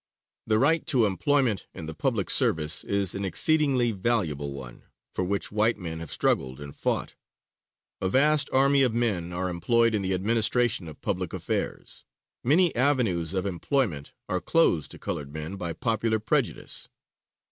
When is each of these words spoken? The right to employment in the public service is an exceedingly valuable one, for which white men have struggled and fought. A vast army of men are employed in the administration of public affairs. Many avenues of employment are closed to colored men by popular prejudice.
The 0.47 0.57
right 0.57 0.83
to 0.87 1.05
employment 1.05 1.67
in 1.75 1.85
the 1.85 1.93
public 1.93 2.31
service 2.31 2.83
is 2.83 3.13
an 3.13 3.23
exceedingly 3.23 3.91
valuable 3.91 4.51
one, 4.51 4.85
for 5.13 5.23
which 5.23 5.51
white 5.51 5.77
men 5.77 5.99
have 5.99 6.11
struggled 6.11 6.59
and 6.59 6.75
fought. 6.75 7.13
A 8.01 8.09
vast 8.09 8.49
army 8.51 8.81
of 8.81 8.95
men 8.95 9.31
are 9.31 9.47
employed 9.47 9.93
in 9.93 10.01
the 10.01 10.15
administration 10.15 10.87
of 10.87 11.01
public 11.01 11.33
affairs. 11.33 12.03
Many 12.43 12.75
avenues 12.75 13.35
of 13.35 13.45
employment 13.45 14.11
are 14.27 14.41
closed 14.41 14.89
to 14.89 14.97
colored 14.97 15.31
men 15.31 15.55
by 15.55 15.71
popular 15.71 16.17
prejudice. 16.19 16.89